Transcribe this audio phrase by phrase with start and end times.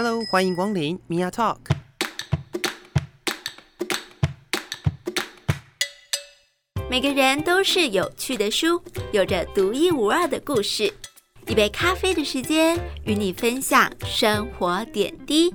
[0.00, 1.56] Hello，欢迎光临 Mia Talk。
[6.88, 8.80] 每个人都是有趣的书，
[9.10, 10.94] 有着独一无二的故事。
[11.48, 15.52] 一杯咖啡的时间，与你分享生活点滴。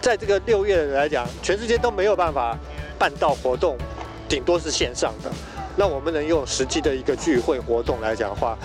[0.00, 2.58] 在这个六月来讲，全世界都没有办法
[2.98, 3.76] 办到活动，
[4.26, 5.30] 顶多是线上的。
[5.76, 8.58] 那我们能用实际的一个聚会活动来讲的话，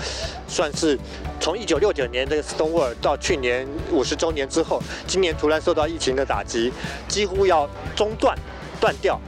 [0.54, 0.98] 算是
[1.40, 6.72] 从一九六九年这个 Stonewall 到去年五十周年之后，今年突然受到疫情的打击，
[7.08, 8.38] 几乎要中断、
[8.80, 9.20] 断掉。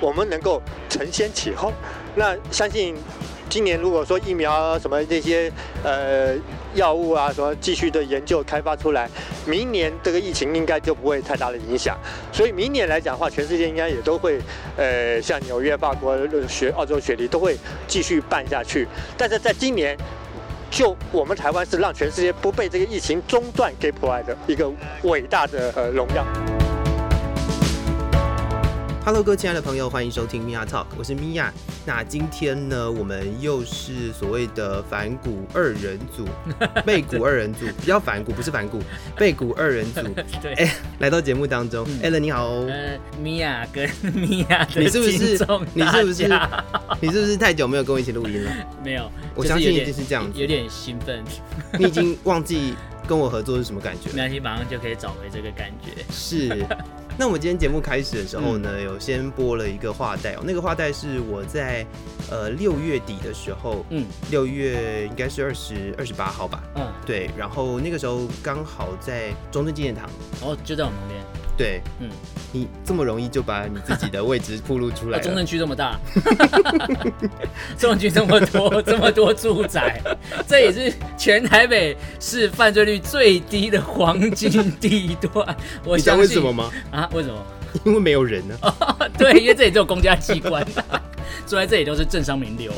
[0.00, 1.70] 我们能够承先启后，
[2.14, 2.96] 那相信
[3.50, 5.52] 今年如果说疫苗什么这些
[5.84, 6.34] 呃
[6.74, 9.06] 药物啊什么继续的研究开发出来，
[9.44, 11.98] 明年这个疫情应该就不会太大的影响。
[12.32, 14.40] 所以明年来讲的话，全世界应该也都会
[14.78, 16.16] 呃像纽约、法国、
[16.48, 17.54] 雪、澳洲雪梨都会
[17.86, 18.88] 继续办下去。
[19.18, 19.94] 但是在今年，
[20.70, 24.70] 就我们台湾是让全世界不被这个疫情中断给破坏的一个
[25.02, 26.59] 伟大的呃荣耀。
[29.02, 31.50] Hello，各位亲爱的朋友，欢迎收听 Mia Talk，我是 Mia。
[31.86, 36.28] 那今天呢，我们又是所谓的反骨二人组，
[36.84, 38.78] 背骨二人组，比较反骨，不是反骨，
[39.16, 40.02] 背骨二人组。
[40.42, 46.28] 对，哎、来到节目当中嗯 a l l n 你好哦，呃，Mia 跟 Mia 你是不是你是不是
[47.00, 48.52] 你是不是太久没有跟我一起录音了？
[48.84, 49.10] 没有？
[49.34, 51.24] 我相信一定是这样子有点兴奋，
[51.78, 52.74] 你已经忘记
[53.08, 54.16] 跟我合作是什么感觉了？
[54.16, 56.04] 没关系，马上就可以找回这个感觉。
[56.12, 56.66] 是。
[57.20, 58.62] 那我们今天节目开始的时候嗯。
[58.62, 61.86] 呢，有先播了一个话带哦，那个话带是我在
[62.30, 64.06] 呃六月底的时候，嗯。
[64.30, 70.08] 六月应该是二十二十八号吧，嗯，对，然后那个时候刚好在中正纪念堂，
[70.40, 71.20] 然后就在我们旁边。
[71.60, 72.08] 对嗯，
[72.52, 76.00] 你这么容易就把你自己的位置暴露出来啊，中，正区这么大，
[77.76, 80.00] 中正区这么多，这么多住宅，
[80.48, 85.54] 这也是全台北市犯罪率最低的黄金地段。
[85.84, 86.70] 我你知道相信为什么吗？
[86.90, 87.06] 啊？
[87.12, 87.44] 为什么？
[87.84, 88.56] 因为没有人呢、
[89.18, 90.64] 对，因为这里只有公家机关，
[91.46, 92.72] 住在这里都是政商名流。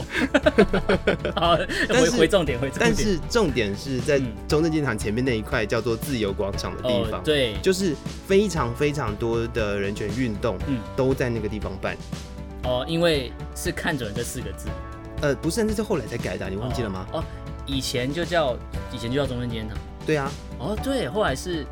[1.35, 1.57] 好，
[1.89, 2.81] 回回重点，回重点。
[2.81, 7.95] 但是重点是在嗯中正纪念堂前面那一块叫做自由广场的地方，哦，对，就是
[8.27, 11.97] 非常非常多的人权运动嗯，都在那个地方办。
[12.65, 14.69] 哦，因为是看准了这四个字，
[15.21, 17.05] 呃，不是，那是后来才改的啊、你忘记了吗？
[17.13, 17.19] 哦？
[17.19, 17.25] 哦，
[17.67, 18.57] 以前就叫
[18.93, 19.77] 以前就叫中正纪念堂。
[20.07, 21.65] 对啊，哦，对，后来是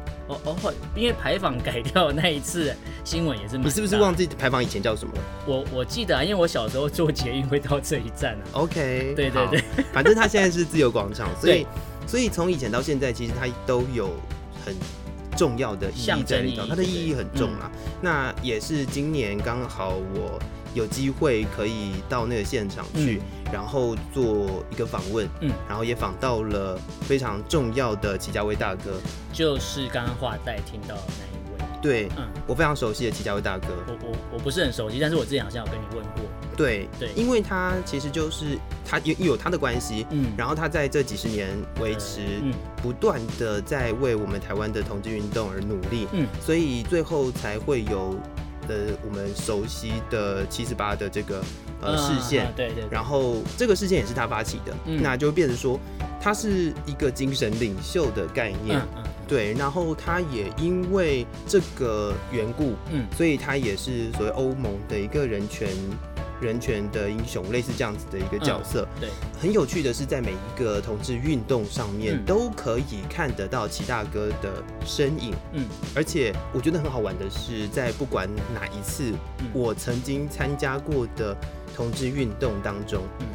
[0.45, 2.75] 哦哦，因为牌坊改掉那一次
[3.05, 8.45] 新闻也是你是不是忘记牌坊以前叫什么了我我记得啊，因为我小时候坐捷运会到这一站啊。
[8.53, 11.67] ？OK，对对对，反正它现在是自由广场， 所以
[12.07, 14.11] 所以从以前到现在，其实它都有
[14.65, 14.75] 很
[15.37, 17.71] 重要的意义在里头，它的意义很重啊。
[18.01, 20.39] 那也是今年刚好我
[20.75, 23.21] 有机会可以到那个现场去，
[23.53, 25.51] 然后做一个访问，嗯。
[25.69, 28.93] 然后也访到了非常重要的齐家威大哥，
[29.33, 31.81] 就是刚刚话带听到的那一位。
[31.83, 36.23] 对嗯，我非常熟悉的齐家威大哥，我我我不是很熟悉，但是我之前好像有跟你问过。
[36.57, 37.09] 对对。
[37.17, 41.49] 因为他其实就是他有有他的关系，嗯，然后他在这几十年
[41.81, 42.53] 维持嗯。
[42.83, 46.27] 不断的在为我们台湾的同志运动而努力，嗯。
[46.41, 48.15] 所以最后才会有
[48.71, 51.43] 呃我们熟悉的七十八的这个
[51.81, 52.47] 呃嗯视线。
[52.47, 55.03] 啊，对对对，然后这个事件也是他发起的，嗯。
[55.03, 55.79] 那就变成说
[56.21, 58.81] 他是一个精神领袖的概念，
[59.27, 63.07] 对，然后他也因为这个缘故，嗯。
[63.17, 65.69] 所以他也是所谓欧盟的一个人权
[66.41, 68.87] 人权的英雄，类似这样子的一个角色。
[69.01, 69.09] 对，
[69.41, 72.25] 很有趣的是，在每一个同志运动上面，嗯。
[72.25, 75.35] 都可以看得到齐大哥的身影。
[75.53, 75.67] 嗯。
[75.95, 79.47] 而且我觉得很好玩的是，在不管哪一次嗯。
[79.53, 81.37] 我曾经参加过的
[81.75, 83.27] 同志运动当中，嗯。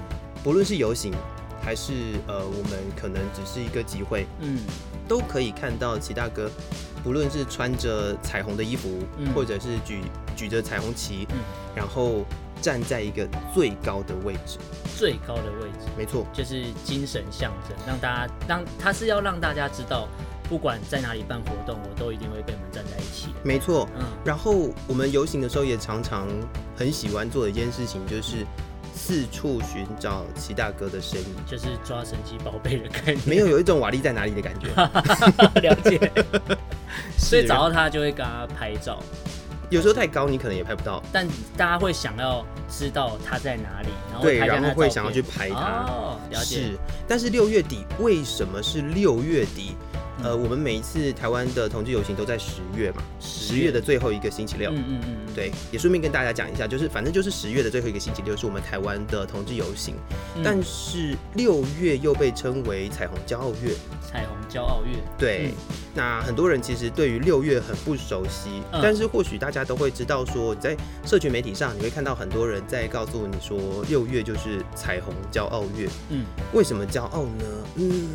[0.44, 1.14] 不论是游行
[1.62, 1.94] 还是
[2.28, 4.60] 呃我们可能只是一个集会，嗯。
[5.08, 6.50] 都可以看到齐大哥，
[7.04, 9.32] 不论是穿着彩虹的衣服，嗯。
[9.34, 10.02] 或者是举
[10.36, 11.38] 举着彩虹旗，嗯，
[11.76, 12.26] 然后
[12.66, 14.58] 站在一个最高的位置。
[14.98, 20.08] 最高的位置没错，就是精神象征，让大家让他是要让大家知道，
[20.50, 23.34] 不管在哪里办活动，我都一定会跟你们站在一起的。
[23.44, 23.88] 没错。
[24.00, 26.28] 嗯然后我们游行的时候也常常
[26.76, 28.44] 很喜欢做的一件事情，就是
[28.96, 31.28] 四处寻找齐大哥的身影。
[31.46, 34.70] 就是抓神奇宝贝的感觉，没有有一种瓦力在哪里的感觉，
[35.62, 36.12] 了解，
[37.16, 38.98] 所以找到他就会跟他拍照，
[39.70, 41.28] 有时候太高你可能也拍不到，但
[41.58, 45.86] 大家会想要知道它在哪里，然后对，然后会想要去拍它。
[45.88, 46.78] 哦，了解，是，
[47.08, 49.76] 但是六月底为什么是六月底？
[50.26, 54.72] 呃，嗯我们每一次台湾的同志游行都在十月嘛，十月的最后一个星期六。
[54.72, 59.94] 嗯嗯嗯，嗯，对，也顺便跟大家讲一下，就是反正就是十月的最后一个星期六是我们台湾的同志游行，
[60.36, 63.76] 嗯但是六月又被称为彩虹骄傲月。
[64.02, 70.76] 彩虹骄傲月，对，嗯那很多人其实对于六月很不熟悉，嗯但是或许大家都会知道说，你在
[71.06, 75.88] 社群媒体上你会看到很多人在告诉你说，六月就是彩虹骄傲月。
[76.10, 77.46] 嗯，为什么骄傲呢？
[77.76, 78.08] 嗯，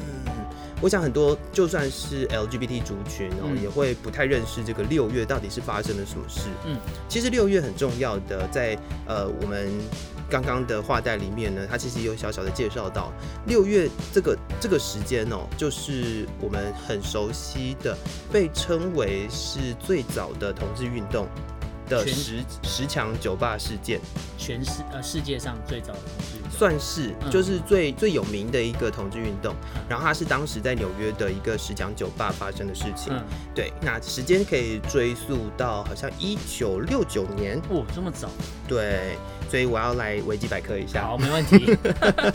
[0.81, 6.49] 我想很多就算是 LGBT 族群哦，嗯也会不太认识这个六月到底是发生了什么事。
[6.65, 9.71] 嗯，其实六月很重要的，在呃我们
[10.31, 13.13] 刚刚的话带里面呢，它其实有小小的介绍到
[13.47, 17.95] 六月这个这个时间哦，就是我们很熟悉的，
[18.33, 21.27] 被称为是最早的同志运动
[21.89, 24.01] 的十十强酒吧事件。
[24.39, 27.31] 全世呃世界上最早的同志算是嗯。
[27.31, 29.55] 就是最最有名的一个同志运动，
[29.89, 33.11] 然后它是当时在纽约的一个十强酒吧发生的事情。
[33.11, 33.25] 嗯，
[33.55, 37.59] 对，那时间可以追溯到好像一九六九年。
[37.71, 38.29] 哦，这么早，
[38.69, 39.17] 对，
[39.51, 41.07] 所以我要来维基百科一下。
[41.07, 41.75] 好，，没问题，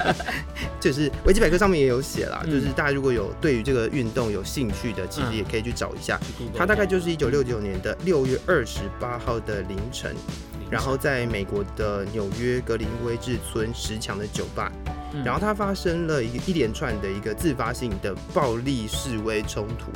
[0.81, 2.51] 就是维基百科上面也有写啦，嗯。
[2.51, 5.35] 就是大家如果有对于这个运动有兴趣的，其实嗯。
[5.35, 6.19] 也可以去找一下。
[6.55, 10.17] 它大概就是一九六九年的六月二十八号的凌晨，凌
[10.61, 10.71] 晨。
[10.71, 14.71] 然后在美国的纽约格林威治村十强的酒吧，
[15.13, 19.91] 嗯然后它发生了一个一连串的一个自发性的暴力示威冲突。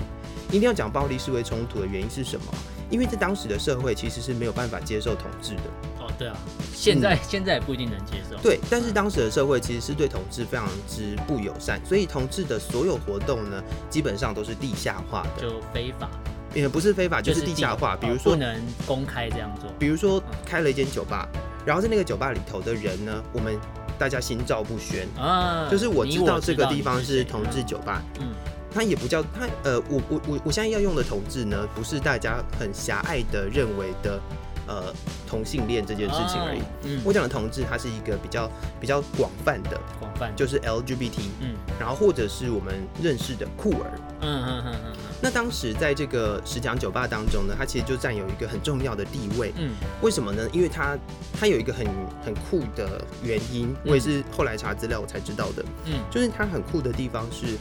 [0.50, 2.46] 一定要讲暴力示威冲突的原因是什么？
[2.90, 5.62] 因为在当时的社会其实是没有办法接受统治的，
[6.00, 6.36] 哦，对啊，
[6.74, 8.60] 现在、现在也不一定能接受，嗯对。
[8.68, 16.10] 但是当时的社会其实是对统治非常之不友善，所以统治的所有活动呢，基本上都是地下化的，就非法，
[16.56, 17.94] 也不是非法，就是地下化。
[17.94, 21.30] 哦比如说不，能公开这样做，比如说开了一间酒吧，
[21.64, 23.56] 然后在那个酒吧里头的人呢，我们
[24.00, 28.28] 大家心照不宣，啊，就是我知道这个地方是同志酒吧，嗯。
[28.72, 34.22] 它也不叫它呃，我我我我现在要用的同志呢，不是大家很狭隘的认为的
[34.68, 34.94] 呃
[35.28, 36.60] 同性恋这件事情而已。
[36.60, 38.48] 哦嗯，我讲的同志，它是一个比较
[38.80, 40.32] 比较广泛的，广泛。
[40.36, 41.56] 就是 LGBT，嗯。
[41.80, 43.90] 然后或者是我们认识的酷儿。
[44.22, 49.54] 嗯嗯嗯嗯那当时在这个十强酒吧当中呢，它其实就占有一个很重要的地位。
[49.58, 49.72] 嗯
[50.02, 50.48] 为什么呢？
[50.54, 50.98] 因为它
[51.40, 51.86] 它有一个很
[52.24, 55.66] 很酷的原因，我也是后来查资料我才知道的。
[55.86, 57.58] 嗯就是它很酷的地方是，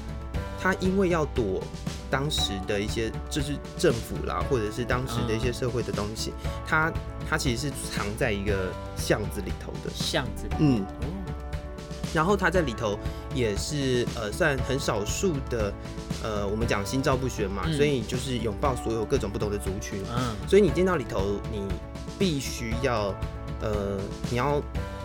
[0.60, 1.60] 它因为要躲
[2.10, 6.32] 当时的一些就是政府啦，或者是当时的一些社会的东西，
[6.66, 6.92] 它
[7.28, 9.90] 它其实是藏在一个巷子里头的。
[9.92, 11.06] 巷子里，嗯，哦，
[12.14, 12.98] 然后他在里头
[13.34, 15.72] 也是呃算很少数的，
[16.22, 17.76] 呃我们讲心照不宣嘛，嗯。
[17.76, 20.02] 所以就是拥抱所有各种不同的族群。
[20.16, 20.34] 嗯。
[20.48, 21.62] 所以你进到里头，你
[22.18, 23.14] 必须要
[23.60, 23.98] 呃
[24.30, 24.60] 你要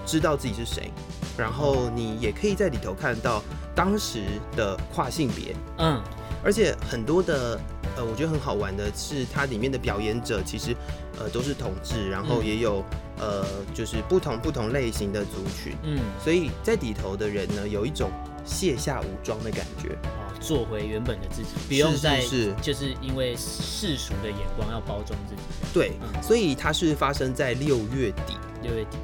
[0.05, 0.91] 知道自己是谁，
[1.37, 3.43] 然后你也可以在里头看到
[3.75, 4.23] 当时
[4.55, 6.01] 的跨性别，嗯。
[6.43, 7.57] 而且很多的
[7.95, 10.75] 呃，我觉得很好玩的是，它里面的表演者其实
[11.19, 12.83] 呃都是同志，然后嗯也有、
[13.19, 18.09] 呃就是不同不同类型的族群，嗯，所以在里头的人呢，有一种
[18.45, 19.89] 卸下武装的感觉。
[19.89, 25.41] 哦，做回原本的自己，不用是再是就是因为世俗的眼光要包装自己。
[25.73, 28.35] 对，嗯所以它是发生在六月底，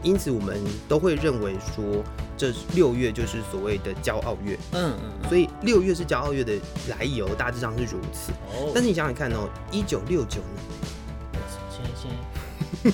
[0.04, 2.04] 因此我们都会认为说，
[2.38, 6.54] 这六月就是所谓的骄傲月，嗯嗯嗯，所以六月是骄傲月的
[6.90, 8.32] 来由，大致上是如此。
[8.54, 11.42] 哦，但是你想想看哦，一九六九年，
[11.72, 11.84] 先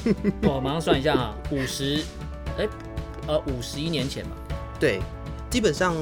[0.09, 2.03] 先， 我马上算一下啊，五十，
[2.57, 2.67] 哎，
[3.27, 4.31] 呃，五十一年前吧。
[4.79, 4.99] 对，
[5.49, 5.95] 基本上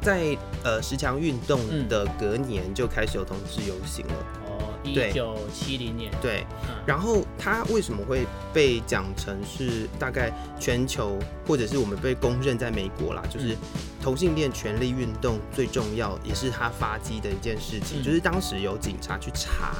[0.00, 1.88] 在呃十强运动嗯。
[1.88, 4.14] 的隔年就开始有同志游行了。
[4.43, 4.43] 哦，
[4.84, 6.12] 一对九七零年。
[6.20, 13.56] 对，嗯，然后它为什么会被讲成是大概全球，或者是我们被公认在美国啦，就是嗯
[14.02, 19.74] 同性恋权利运动最重要，也是它发迹的一件事情，嗯就是当时有警察去查，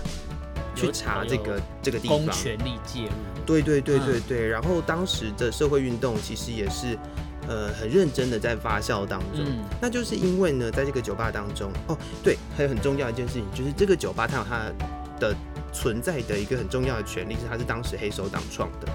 [0.75, 2.19] 去查这个这个地方。
[2.19, 3.11] 公权力介入。
[3.45, 6.99] 对对对对嗯对，然后当时的社会运动其实也是，
[7.49, 9.45] 呃，很认真的在发酵当中。
[9.45, 9.65] 嗯。
[9.81, 14.73] 那就是因为呢，在这个酒吧当中，哦，对，还有很重要一件事情，就是这个酒吧它有它
[15.21, 15.35] 的
[15.73, 18.89] 存在的一个很重要的权利，是它是当时黑手党创的，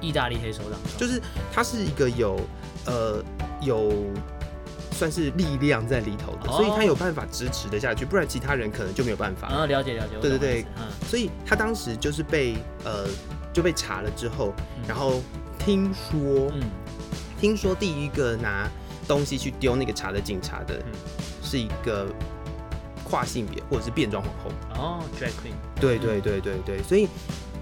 [0.00, 1.20] 意大利黑手党就是
[1.52, 2.40] 它是一个有
[2.86, 3.22] 呃
[3.60, 3.92] 有
[4.92, 6.56] 算是力量在里头的，哦。
[6.56, 9.48] 所以它有办法支持的下去，不然其他人可能就没有办法。
[9.48, 10.16] 啊，了解了解。
[10.20, 10.66] 对对对。
[10.76, 10.86] 嗯。
[11.06, 13.06] 所以他当时就是被呃
[13.52, 14.82] 就被查了之后，嗯。
[14.86, 15.22] 然后
[15.58, 16.62] 听说嗯，
[17.40, 18.68] 听说第一个拿
[19.08, 20.92] 东西去丢那个茶的警察的嗯，
[21.42, 22.06] 是一个
[23.02, 24.50] 跨性别或者是变装皇后。
[24.74, 25.54] 哦，drag queen。
[25.80, 27.08] 对对对对对，所以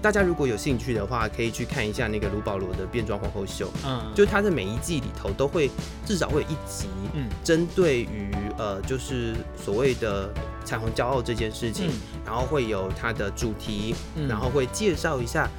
[0.01, 5.71] 大家如果有兴趣的话，可以去看一下那个卢保罗的变装皇后秀，嗯，就是他的每一季里头都会
[6.05, 7.29] 至少会有一集嗯。
[7.43, 10.29] 针对于呃就是所谓的
[10.65, 11.93] 彩虹骄傲这件事情，嗯。
[12.25, 14.27] 然后会有它的主题，嗯。
[14.27, 15.49] 然后会介绍一下。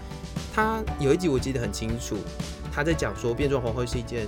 [0.55, 2.17] 他有一集我记得很清楚，
[2.73, 4.27] 他在讲说变装皇后是一件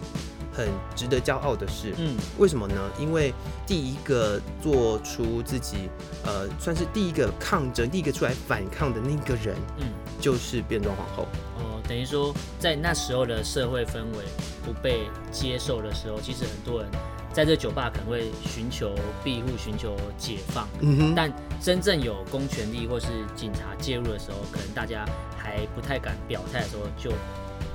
[0.53, 1.95] 很值得骄傲的事。
[1.99, 2.75] 嗯，为什么呢？
[2.99, 3.33] 因为
[3.67, 5.89] 第一个做出自己
[6.25, 9.87] 呃，算是第一个抗争、第一个出来反抗的那个人，嗯，
[10.21, 11.27] 就是变装皇后。
[11.59, 14.25] 哦，等于说在那时候的社会氛围
[14.65, 16.91] 不被接受的时候，其实很多人
[17.33, 18.95] 在这酒吧可能会寻求
[19.25, 20.69] 庇护、寻求解放。
[20.81, 21.33] 嗯哼，但
[21.63, 25.07] 真正有公权力或是警察介入的时候，可能大家
[25.39, 27.11] 还不太敢表态的时候，就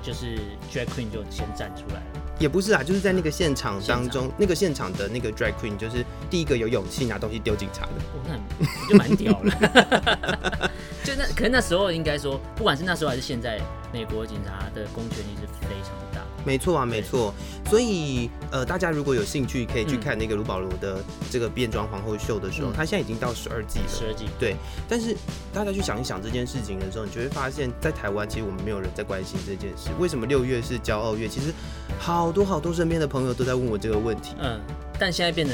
[0.08, 0.38] 就是
[0.72, 2.22] drag queen 就先站出来了。
[2.40, 7.92] 也不是啊，就是在那个现场当中，那个现场的那个 drag queen 就是第一个有勇气拿东西丢警察的。
[8.14, 10.72] 哦，那就蛮屌了。
[11.04, 13.60] 就那，可是那时候应该说，不管是那时候还是现在，
[13.92, 16.07] 美国警察的公权力是非常大。
[16.48, 17.34] 没错啊，没错。
[17.70, 23.86] 所以呃，大家如果有兴趣，可以去嗯看那个卢保罗的这个变装皇后秀的时候，嗯他现在已经到十二季了。
[23.90, 24.56] 十二季，对，
[24.88, 25.14] 但是
[25.54, 29.90] 大家去想一想这件事情的时候，你就会发现，在台湾其实我们没有人在关心这件事。
[30.00, 31.28] 为什么六月是骄傲月？
[31.28, 31.54] 其实
[32.00, 34.34] 好多好多身边的朋友都在问我这个问题。
[34.40, 34.58] 嗯，
[34.98, 35.54] 但现在变成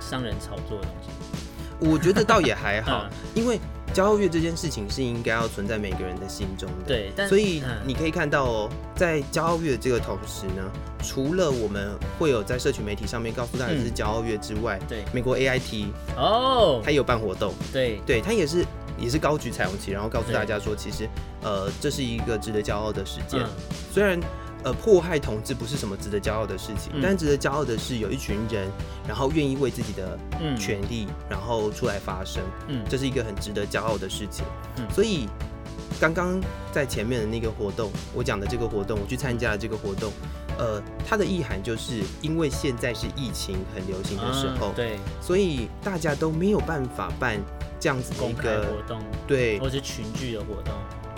[0.00, 1.10] 商人炒作的东西。
[1.90, 3.60] 我觉得倒也还好 嗯，因为
[3.92, 6.86] 骄傲月这件事情是应该要存在每个人的心中的。。
[6.86, 10.62] 对，但所以嗯你可以看到哦，在骄傲月这个同时呢，
[11.02, 18.64] 除了我们会有在社群媒体上面告诉大家是嗯骄傲月之外，对美国 AIT 哦它，也有办活动，对，对，它也是
[18.98, 21.08] 也是高举彩虹旗，然后告诉大家说，其实
[21.42, 23.40] 呃这是一个值得骄傲的事件。
[23.40, 23.48] 嗯，
[23.92, 24.18] 虽然
[24.64, 27.00] 呃迫害同志不是什么值得骄傲的事情，嗯。
[27.02, 28.70] 但值得骄傲的是有一群人，
[29.06, 30.56] 然后愿意为自己的嗯。
[30.56, 34.44] 权利，然后出来发声，嗯，这是一个很值得骄傲的事情。
[34.76, 34.86] 嗯。
[34.90, 35.28] 所以
[36.00, 36.40] 刚刚
[36.72, 40.12] 在前面的那个活动，我讲的这个活动，我去参加了这个活动，
[40.58, 47.38] 呃，它的意涵就是因为现在是疫情很流行的时候，嗯对，所以大家都没有办法办
[47.78, 50.74] 这样子的一个活动对或是群聚的活动，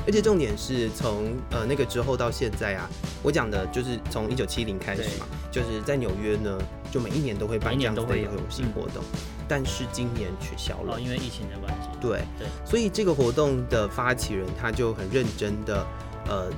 [0.06, 2.88] 而且重点是从呃那个之后到现在啊，
[3.22, 6.58] 我讲的就是从一九七零开始嘛，就是在纽约呢，
[6.90, 9.02] 就每一年都会办这样子的一个游行活动，
[9.48, 11.00] 但是今年取消了哦，。
[11.00, 11.88] 因为疫情的关系。
[12.00, 15.86] 对，对所以这个活动的发起人他就很认真的
[16.28, 16.50] 呃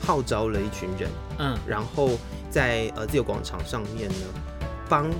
[0.00, 2.10] 号召了一群人，嗯，然后
[2.48, 4.26] 在呃自由广场上面呢，
[4.88, 5.10] 帮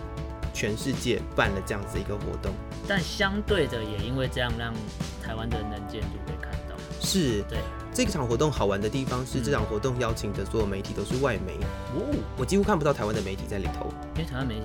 [0.54, 2.52] 全世界办了这样子一个活动。
[2.88, 4.72] 但相对的也因为这样让
[5.22, 6.08] 台湾的能见度。
[7.00, 7.58] 是对，
[7.92, 11.54] 这场活动好玩的地方是，嗯这场活动邀请的所有媒体都是外媒，
[11.94, 13.92] 哦，我几乎看不到台湾的媒体在里头。
[14.14, 14.60] 因为台湾媒体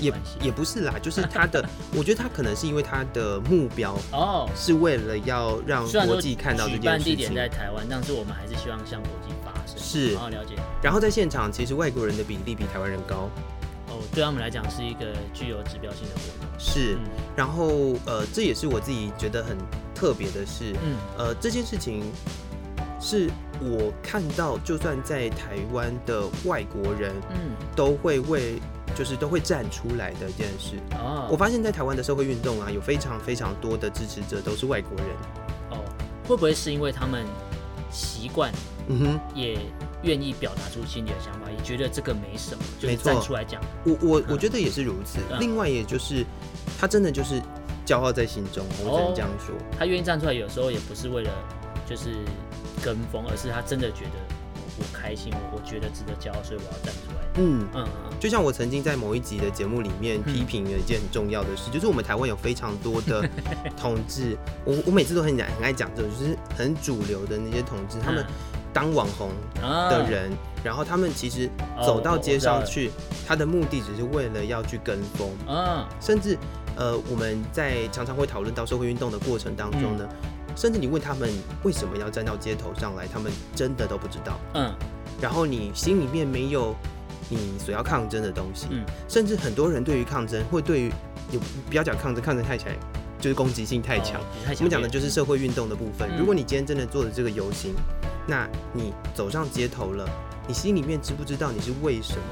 [0.00, 0.12] 也
[0.42, 1.64] 也不是啦，就是他的，
[1.96, 4.48] 我觉得他可能是因为他的目标哦。
[4.56, 9.76] 是为了要让国际看到这件事情办地点，在台湾，但是我们还是希望向国际发声。
[9.78, 10.54] 是好好了解。
[10.82, 13.28] 然后在现场，其实外国人的比例比台湾人高，
[13.88, 16.48] 哦，对他们来讲是一个具有指标性的活动。
[16.58, 16.94] 是。
[16.94, 17.00] 嗯
[17.34, 19.56] 然后呃，这也是我自己觉得很
[20.02, 22.02] 特别的是，嗯呃，这件事情
[23.00, 23.30] 是
[23.60, 28.60] 我看到，就算在台湾的外国人嗯都会为，
[28.96, 30.74] 就是都会站出来的一件事。
[30.98, 35.06] 哦，我发现，在台湾的社会运动啊，有非常非常多的支持者都是外国人。
[35.70, 35.78] 哦，
[36.26, 37.24] 会不会是因为他们
[37.92, 38.52] 习惯
[38.88, 39.20] 嗯哼。
[39.36, 39.56] 也
[40.02, 43.62] 愿意表达出心里的想法，也觉得这个没什么，就是站出来讲。
[43.84, 45.20] 我我嗯我觉得也是如此。
[45.30, 46.26] 嗯另外，也就是
[46.76, 47.40] 他真的就是
[47.86, 49.54] 骄傲在心中，我只能这样说。
[49.78, 51.30] 他愿意站出来，有时候也不是为了
[51.86, 52.10] 就是
[52.82, 54.10] 跟风，而是他真的觉得
[54.54, 57.22] 我我开心，我我觉得值得骄傲，所以我要站出来。
[57.36, 63.28] 嗯，嗯嗯就像我曾经在某一集的节目里面嗯批评了一件很重要的事，就是我们台湾有非常多的
[63.76, 68.24] 同志，我我每次都很讲很爱讲这种，就是很主流的那些同志，他们
[68.72, 69.30] 当网红
[69.62, 70.30] 的人，
[70.62, 72.90] 然后他们其实哦走到街上我去，
[73.26, 75.84] 他的目的只是为了要去跟风，嗯。
[76.00, 76.36] 甚至
[76.76, 80.08] 呃，我们在常常会讨论到社会运动的过程当中呢，
[80.56, 81.30] 甚至你问他们
[81.62, 84.38] 为什么要站到街头上来，他们真的都不知道。
[84.54, 84.74] 嗯
[85.20, 86.74] 然后你心里面没有
[87.28, 90.92] 你所要抗争的东西，嗯甚至很多人对于抗争，会对于
[91.30, 91.38] 有
[91.68, 92.76] 不要讲抗争，抗争太起来
[93.20, 94.20] 就是攻击性太强。
[94.20, 94.24] 哦
[94.56, 96.10] 我们讲的就是社会运动的部分。
[96.10, 97.72] 嗯如果你今天真的做了这个游行，
[98.26, 100.08] 那你走上街头了，
[100.48, 102.22] 你心里面知不知道你是为什么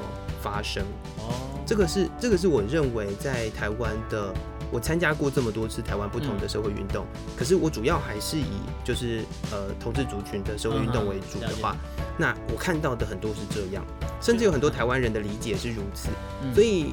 [0.42, 0.82] 发生？
[1.18, 1.39] 哦，
[1.70, 4.34] 这个是这个是我认为在台湾的，
[4.72, 6.40] 我参加过这么多次台湾不同嗯。
[6.40, 8.42] 的社会运动，可是我主要还是以
[8.82, 9.22] 就是
[9.52, 11.76] 呃同志族群的社会运动为主的话，
[12.18, 13.86] 那我看到的很多是这样，
[14.20, 16.08] 甚至有很多台湾人的理解是如此，
[16.42, 16.52] 嗯。
[16.52, 16.86] 所以。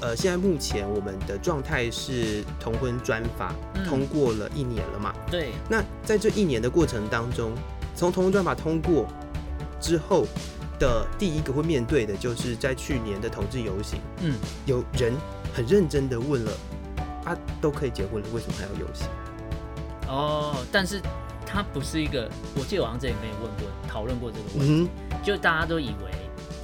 [0.00, 3.84] 呃，现在目前我们的状态是同婚专法嗯。
[3.84, 5.14] 通过了一年了嘛？
[5.30, 5.52] 对。
[5.68, 7.52] 那在这一年的过程当中，
[7.94, 9.06] 从同婚专法通过
[9.80, 10.26] 之后
[10.82, 14.34] 的第一个会面对的，就是在去年的同志游行，嗯
[14.66, 15.14] 有人
[15.54, 16.50] 很认真的问了，
[17.24, 19.06] 啊，都可以结婚了，为什么还要游行？
[20.08, 21.00] 哦，但是
[21.46, 26.10] 它不是一个，我记得我好像之前跟你问过讨论过这个问题，嗯就大家都以为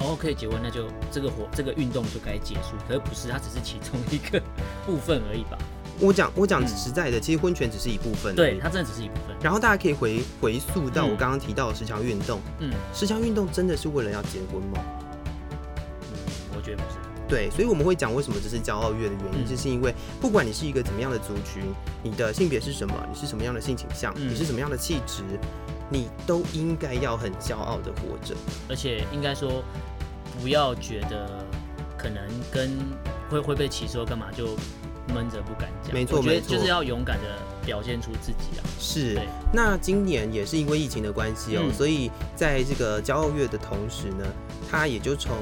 [0.01, 2.75] 哦可以结婚，那就这个活这个运动就该结束。
[2.89, 4.41] 可是不是，它只是其中一个
[4.85, 5.57] 部分而已吧？
[5.99, 8.59] 我讲我讲嗯实在的，其实婚权只是一部分，对，。
[8.59, 9.35] 它真的只是一部分。
[9.41, 14.79] 然后大家可以回回溯到嗯我刚刚提到的十强运动，嗯十强运动真的是为了要结婚吗？
[16.01, 16.17] 嗯，
[16.55, 16.97] 我觉得不是。
[17.27, 21.61] 对，所以我们会讲为什么这是骄傲月的原因，嗯就是因为不管你是一个怎么样的族群，
[22.01, 25.21] 你的性别是什么，你是什么样的性倾向，嗯你是什么样的气质，
[25.89, 28.35] 你都应该要很骄傲的活着。
[28.67, 29.63] 而且应该说，
[30.41, 31.45] 不要觉得
[31.95, 32.79] 可能跟
[33.29, 34.55] 会会被歧视或干嘛就
[35.13, 35.93] 闷着不敢讲。
[35.93, 38.61] 没错我觉得没错就是要勇敢的表现出自己啊。
[38.79, 39.19] 是，
[39.51, 44.25] 那今年也是因为疫情的关系哦、嗯所以在这个骄傲月的同时呢，
[44.69, 45.35] 它也就从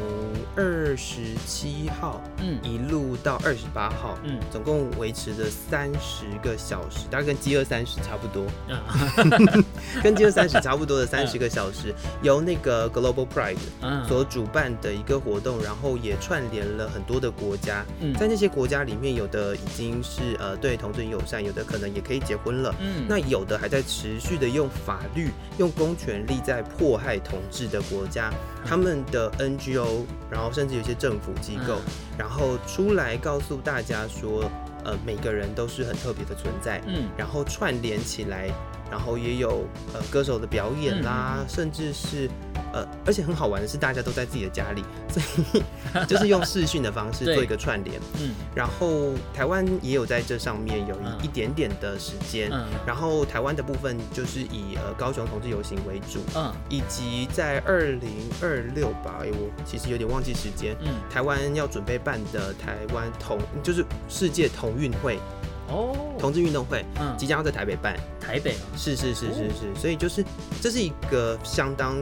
[0.55, 2.57] 二十七号嗯。
[2.63, 4.39] 一路到二十八号，嗯。
[4.51, 9.63] 总共维持了三十个小时，大概跟饥饿三十差不多，嗯。
[10.01, 14.05] 跟饥饿三十差不多的三十个小时，由那个 Global Pride 嗯。
[14.07, 18.13] 所主办的一个活动，然后也串联了很多的国家，嗯。
[18.13, 22.74] 在那些国家里面，有的已经是呃对同志友善，有的可能也可以结婚了。
[22.79, 23.05] 嗯。
[23.07, 28.31] 那有的还在持续的用法律、用公权力在迫害同志的国家，
[28.67, 31.93] 他们的 NGO，然后甚至有些政府机构，嗯。
[32.17, 34.51] 然后出来告诉大家说，
[34.83, 37.07] 呃，每个人都是很特别的存在，嗯。
[37.17, 38.50] 然后串联起来，
[38.91, 42.29] 然后也有呃歌手的表演啦，甚至是
[42.74, 48.00] 呃，而且很好玩的是，大家都在自己的家里，所以就是用视讯的方式做一个串联。
[48.20, 52.50] 嗯然后台湾也有在这上面有嗯一一点点的时间。
[52.51, 60.75] 嗯然后台湾的部分就是以呃高雄同志游行为主，嗯以及在二零二六吧，哎，我其实有点忘记时间。
[60.82, 65.20] 嗯台湾要准备办的台湾同就是世界同运会
[65.69, 67.95] 哦同志运动会，嗯即将要在台北办。
[68.19, 70.21] 台北吗，是是是是是，所以就是
[70.62, 71.95] 这是一个相当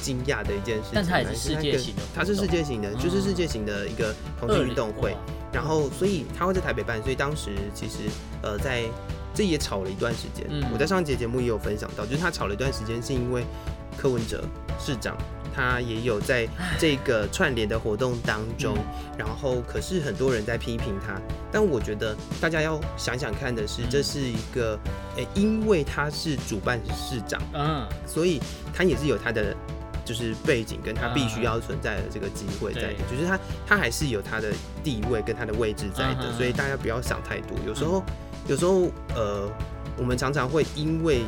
[0.00, 0.92] 惊讶的一件事情。
[0.94, 5.16] 但它也是世界型的它是世界型的，就是世界型的一个同志运动会。
[5.52, 8.08] 然后，所以他会在台北办，所以当时其实
[8.42, 8.84] 呃，在
[9.34, 10.46] 这也吵了一段时间。
[10.48, 13.44] 嗯我在上一节节目也有分享到，就是他吵了一段时间，是因为
[13.96, 14.44] 柯文哲
[14.78, 15.16] 市长
[15.56, 16.46] 他也有在
[16.78, 19.16] 这个串联的活动当中，嗯。
[19.18, 21.18] 然后可是很多人在批评他，
[21.50, 24.78] 但我觉得大家要想想看的是，嗯这是一个
[25.16, 27.88] 诶、因为他是主办市长，嗯。
[28.06, 28.38] 所以
[28.74, 29.56] 他也是有他的
[30.04, 33.16] 就是背景跟他必须嗯要存在的这个机会在的，对。
[33.16, 34.52] 就是他他还是有他的
[34.84, 37.56] 地位跟他的位置在的，所以大家不要想太多。
[37.66, 38.04] 有时候
[38.46, 39.50] 有时候呃，
[39.96, 41.22] 我们常常会因为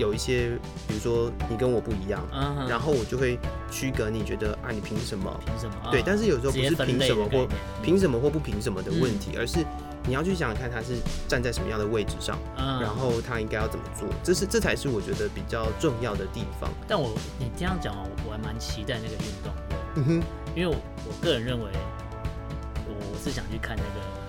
[0.00, 0.58] 有一些，
[0.88, 3.38] 比如说你跟我不一样，嗯，然后我就会
[3.70, 5.30] 区隔你觉得啊你凭什么？
[5.44, 5.74] 凭什么？
[5.84, 7.46] 啊对，但是有时候不是凭什么或
[7.82, 9.58] 凭什么或不凭什么的问题，而是
[10.06, 10.96] 你要去想想看他是
[11.28, 12.80] 站在什么样的位置上，嗯。
[12.80, 16.70] 然后他应该要怎么做，这是这才是我觉得比较重要的地方。
[16.88, 20.22] 但我你这样讲哦，我还蛮期待那个运动的，嗯哼，
[20.56, 21.70] 因为我我个人认为，
[22.88, 24.19] 我是想去看那个，就是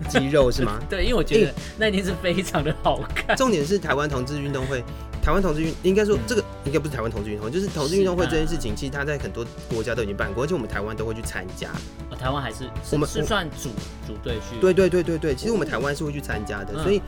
[0.08, 0.78] 肌肉是吗？
[0.88, 3.36] 对，因为我觉得那一定是非常的好看。
[3.38, 4.82] 重点是台湾同志运动会，
[5.22, 11.70] 台湾同志运应该说这个应该不是台湾同志运动会，就是同志运动会这件事情，其实他在很多国家都已经办过，而且我们台湾都会去参加。
[12.10, 13.70] 哦台湾还是是我们是算组
[14.06, 17.02] 组队去，对对对对对，其实我们台湾是会去参加的，嗯所以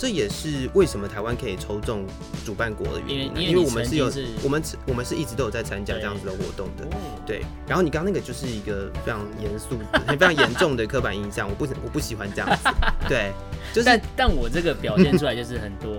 [0.00, 2.06] 这也是为什么台湾可以抽中
[2.42, 4.10] 主办国的原因啊，因为我们是有
[4.42, 6.86] 我们我们是一直都有在参加这样子的活动的。
[6.96, 12.70] 哦，对，然后你刚刚那个就是一个非常严肃、 非常严重的刻板印象，我不我不喜欢这样子。
[13.06, 13.30] 对，
[13.74, 15.94] 就是但但我这个表现出来就是很多，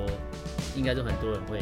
[0.76, 1.60] 应该说很多人会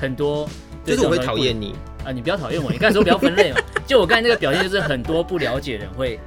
[0.00, 0.48] 很多，
[0.84, 1.72] 就是我会讨厌你。
[2.04, 6.18] 啊，你不要讨厌我，你刚才说不要分类嘛，就我刚才那个表现就是很多不了解的人会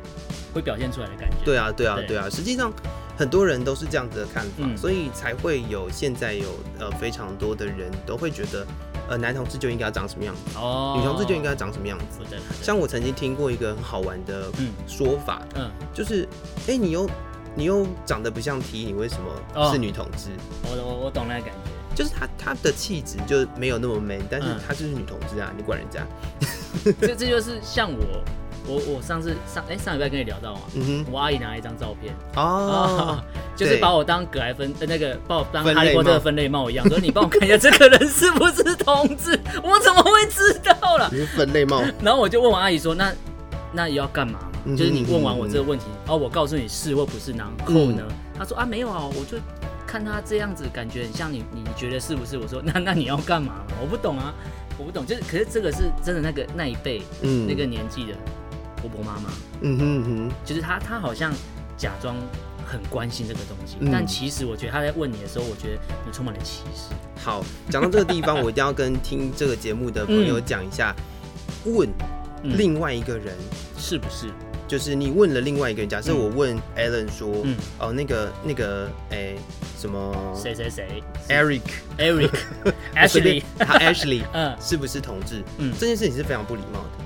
[0.54, 1.36] 会表现出来的感觉。
[1.44, 2.72] 对啊，对啊，对对啊，实际上
[3.20, 6.48] 很多人都是这样子的看法，嗯所以才会有现在有
[6.80, 8.66] 呃非常多的人都会觉得，
[9.10, 12.22] 呃男同志就应该要长什么样子，哦，女同志就应该长什么样子。
[12.62, 16.26] 像我曾经听过一个很好玩的嗯说法，嗯，就是
[16.70, 17.10] 哎、你又
[17.56, 20.30] 你又长得不像 T，你为什么哦是女同志？
[20.64, 21.72] 我我我懂那个感觉。
[21.94, 26.08] 就是她她的气质就没有那么 man，但是嗯她就是女同志啊，你管人家？
[27.02, 28.24] 这这就是像我
[28.68, 33.24] 我我上次上哎、上礼拜跟你聊到嘛，嗯我阿姨拿了一张照片哼，哦，
[33.56, 41.10] 就是把我当葛莱芬呃那个把我当哈利波特分类帽一样，说你帮我看一下这个人是不是同志，我怎么会知道了？
[41.12, 43.12] 你是分类帽， 然后我就问我阿姨说，那
[43.72, 44.40] 那也要干嘛
[44.76, 49.38] 就是你问完我这个问题，哦，我告诉你是或不是，然后呢，嗯她说啊没有啊，我就
[49.88, 52.38] 看他这样子，感觉很像你，你觉得是不是？
[52.38, 53.64] 我说那那你要干嘛？
[53.82, 54.34] 我不懂啊，
[54.78, 58.14] 我不懂，就是可是这个是真的那个那一辈嗯，那个年纪的
[58.80, 59.30] 婆婆妈妈，
[59.62, 61.34] 嗯哼嗯哼，就是他，他好像
[61.78, 62.16] 假装
[62.66, 63.90] 很关心这个东西，嗯。
[63.92, 66.94] 但其实我觉得他在问你的时候，我觉得你充满了歧视。
[67.24, 70.96] 好，讲到这个地方，我一定要跟听这个节目的朋友讲一下，
[71.66, 71.90] 问
[72.44, 72.58] 嗯。
[72.58, 73.36] 另外一个人，
[73.78, 74.28] 是不是？
[74.68, 76.18] 就是你问了另外一个人，假设嗯。
[76.20, 77.58] 我问 Alan 说，嗯。
[77.80, 79.36] 哦，那个那个，哎，
[79.78, 80.34] 什么？
[80.36, 82.30] 谁谁谁？Eric？Eric
[82.64, 85.44] 我随便 Ashley，他 Ashley 嗯，是不是同志？
[85.58, 85.74] 嗯。
[85.78, 86.99] 这件事情是非常不礼貌的。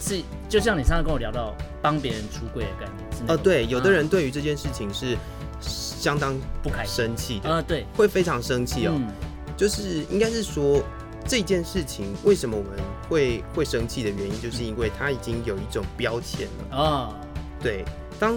[0.00, 5.16] 是就像你上次跟我聊到帮别人出柜的概念，是那哦，种对，有的嗯人对于这件事情是
[5.60, 8.92] 相当不开心，生气的，啊，对，会非常生气哦。
[8.96, 9.08] 嗯
[9.56, 10.82] 就是应该是说
[11.28, 12.72] 这件事情为什么我们
[13.10, 16.78] 会会生气的原因，就是因为它已经有一种标签了。
[16.78, 17.14] 哦，
[17.62, 17.84] 对，
[18.18, 18.34] 当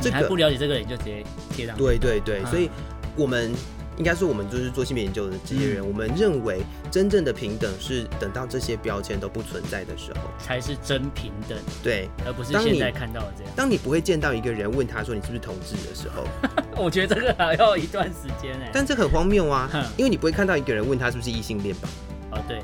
[0.00, 2.70] 这你还不个了解这个人，你就直接贴上去，对对对，嗯所以
[3.16, 3.52] 我们
[4.00, 10.20] 应该是我们就是做性别研究的这些人，嗯我们认为真正的平等是等到这些标签都不存在的时候。
[10.38, 13.52] 才是真平等，对，而不是现在看到的这样。
[13.54, 16.24] 当你不会见到一个人问他说你是不是同志的时候，
[16.82, 18.70] 我觉得这个还要一段时间哎。
[18.72, 21.88] 但这很荒谬啊，因为你不会看到一个人问他是不是异性恋吧？
[22.30, 22.62] 哦，对，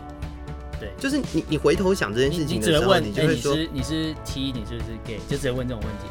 [0.99, 6.09] 就是你你回头想这件事情的时候，你就会说，是你是 T，你是不是 gay，就直接问这种问题。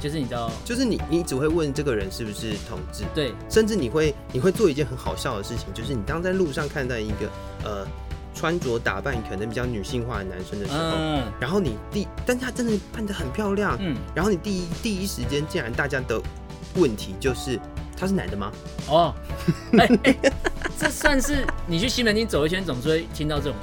[0.00, 7.30] 就是你知道，就是你你只会问这个人是不是同志，对，甚至你会你会做一件很好笑的事情，就是你当在路上看到一个
[7.64, 7.86] 呃
[8.34, 11.22] 穿着打扮可能比较女性化的男生的时候，嗯。
[11.38, 16.20] 然后你第，但是他真的扮得很漂亮，嗯，然后你第一第一时间竟然大家的
[16.76, 17.60] 问题就是
[17.96, 18.50] 他是男的吗？
[18.88, 19.14] 哦，
[20.78, 23.54] 这算是你去西门町走一圈，总是会听到这种？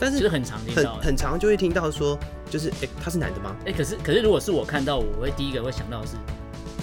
[0.00, 0.96] 但是就是很常听很到。
[0.96, 2.18] 很常就会听到说，
[2.50, 3.54] 就是哎、他是男的吗？
[3.66, 6.14] 哎，可是可是如果是我看到，我会第一个会想到的是，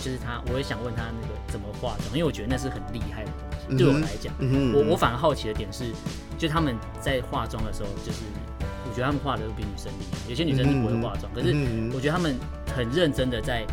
[0.01, 3.57] 就是他，我会想问他那个怎么化妆，因为我觉得那是很厉害的东西。
[3.69, 5.91] 嗯对我来讲，嗯我我反而好奇的点是，
[6.37, 8.19] 就他们在化妆的时候，就是
[8.87, 12.37] 我觉得他们化的都比女生厉害，有些女生是不会化妆，可是嗯我觉得他们
[12.73, 13.65] 很认真的在，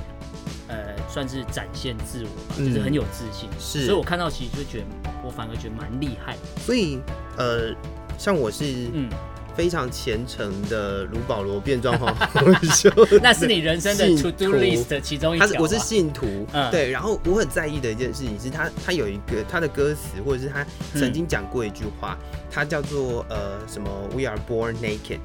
[0.66, 3.48] 呃，算是展现自我吧，嗯就是很有自信。
[3.60, 4.86] 是所以我看到其实就觉得，
[5.22, 6.36] 我反而觉得蛮厉害。
[6.58, 6.98] 所以
[7.36, 7.72] 呃，
[8.18, 9.08] 像我是嗯，
[9.56, 12.90] 非常虔诚的卢保罗变装皇后秀，
[13.22, 15.46] 那是你人生的 to do list 的其中一条。
[15.46, 16.70] 他是我是信徒，嗯。
[16.70, 22.18] 对，然后我很在意的一件事情是他他有一个他的歌词，或者是他曾经讲过一句话，
[22.50, 25.20] 他叫做呃什么 We are born naked，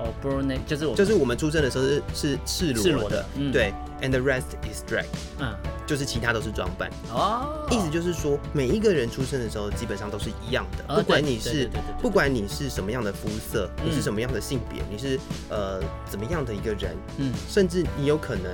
[0.00, 3.52] 哦 b r n 就是我就是我们出生的时候是是赤裸的裸的，嗯。
[3.52, 5.04] 对，and the rest is drag，
[5.38, 5.54] 嗯。
[5.86, 11.68] 就是其他都是装扮，哦，意思就是说每一个人出生的时候基本上都是一样的，哦不管你是
[12.00, 14.02] 不管你是什么样的肤色，你是嗯。
[14.02, 17.32] 什么样的性别，你是呃怎么样的一个人，嗯。
[17.48, 18.44] 甚至你有可能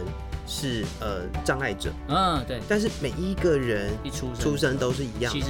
[0.46, 5.46] 是呃障碍者，嗯对，但是每一个人一出生出生都是一样的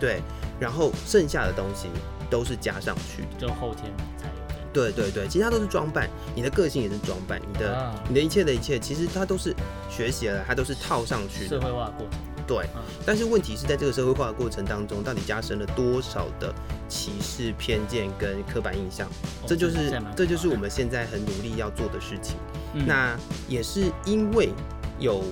[0.00, 0.22] 对，对，
[0.58, 1.88] 然后剩下的东西
[2.30, 3.28] 都是加上去的。
[3.46, 4.45] 就后天才有的。
[4.76, 9.54] 对对对，其他都是装扮，你的个性也是装扮，你的、啊你的一切的一切，其实它都是
[9.88, 11.48] 学习了，它都是套上去的。
[11.48, 12.18] 社会化的过程。
[12.46, 16.54] 对，嗯但是问题是在这个社会化的过程当中，到底加深了多少的
[16.88, 19.08] 歧视、偏见跟刻板印象？
[19.08, 22.36] 哦这就是这就是我们现在很努力要做的事情。
[22.74, 23.16] 嗯那
[23.48, 24.50] 也是因为
[24.98, 25.24] 有，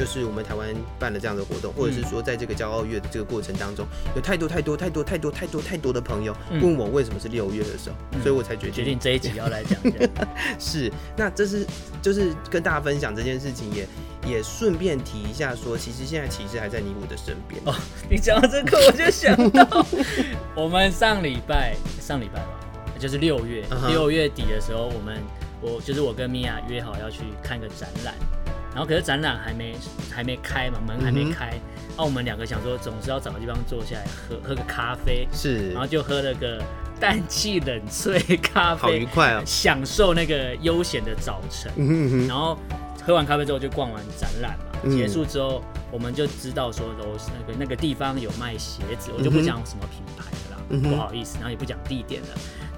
[0.00, 3.86] 就是我们台湾办了这样的活动，或者是嗯说在这个骄傲月的这个过程当中，
[4.16, 10.08] 有太多太多太多太多太多太多的朋友嗯问我为什么是六月的时候，嗯所以我才决定决定这一集要来讲一下。
[10.58, 10.90] 是。
[11.14, 11.66] 那这是
[12.00, 13.86] 就是跟大家分享这件事情也。
[14.26, 17.58] 也顺便提一下说其实现在骑士还在尼我的身边。
[17.64, 17.74] 哦
[18.10, 19.86] 你讲到这个，我就想到
[20.54, 22.60] 我们上礼拜上礼拜吧，
[22.98, 25.22] 就是六月六、月底的时候，我们
[25.62, 28.14] 我就是我跟米娅约好要去看个展览，
[28.72, 29.74] 然后可是展览还没
[30.12, 31.58] 还没开嘛，门还没开，
[31.96, 35.70] 那、我们两个想说总是要找个地方坐下来喝喝个咖啡，是。
[35.72, 36.62] 然，后就喝了个
[37.00, 39.42] 氮气冷萃咖好愉啡，快哦。
[39.44, 41.70] 享受那个悠闲的早晨。
[41.76, 42.28] 嗯哼哼。
[42.28, 42.56] 然后
[43.04, 44.90] 喝完咖啡之后就逛完展览嘛，嗯。
[44.96, 52.28] 结束之后我们就知道说哦那个那个地方有卖鞋子，我就不讲什么品牌了啦，嗯不好意思，然后也不讲地点了，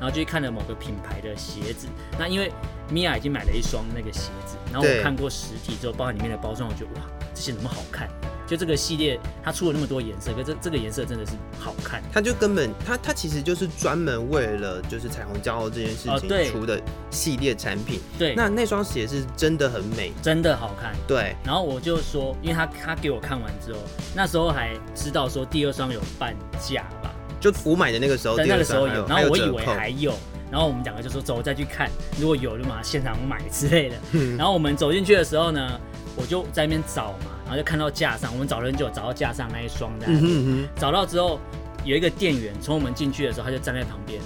[0.00, 1.86] 然后就去看了某个品牌的鞋子。
[2.18, 2.50] 那因为
[2.92, 8.08] 米娅已经买了一双那个鞋子，然后我看过实体之后，包含里面的包装，我觉得哇，这些怎么好看？
[8.44, 12.02] 就这个系列它出了那么多颜色，可这这个颜色真的是好看。
[12.12, 16.78] 它就根本它它其实就是专门为了就是彩虹骄傲这件事情出的
[17.10, 17.98] 系列产品。
[18.18, 20.92] 对，那那双鞋是真的很美，真的好看。
[21.06, 23.78] 对，然后我就说，因为他他给我看完之后，
[24.14, 30.12] 那时候还知道说第二双有半价吧，就我买的那个时候，在第二那个时候有，然后我以为还有，
[30.52, 33.96] 然后我们两个就说走再去看，如果有就马上现场买之类的。
[34.12, 34.36] 嗯。
[34.36, 35.80] 然后我们走进去的时候呢，
[36.14, 41.40] 我就在那边找嘛，然后就看到架上，我们找了很久，找到架上那一双在那嗯，哼嗯找到之后
[41.84, 44.20] 有一个店员从我们进去的时候，他就站在旁边，